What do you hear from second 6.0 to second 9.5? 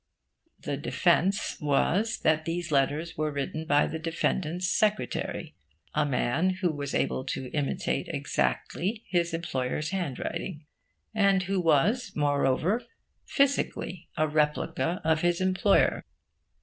man who was able to imitate exactly his